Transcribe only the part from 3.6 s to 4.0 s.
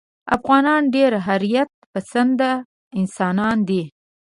دي.